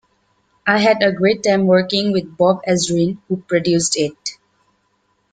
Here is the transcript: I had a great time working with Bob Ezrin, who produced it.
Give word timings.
I 0.65 0.79
had 0.79 1.03
a 1.03 1.11
great 1.11 1.43
time 1.43 1.67
working 1.67 2.11
with 2.11 2.35
Bob 2.35 2.63
Ezrin, 2.65 3.19
who 3.27 3.37
produced 3.37 3.95
it. 3.99 4.39